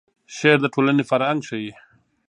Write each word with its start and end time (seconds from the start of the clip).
شعر 0.35 0.57
د 0.61 0.65
ټولنې 0.73 1.03
فرهنګ 1.09 1.39
ښیي. 1.47 1.71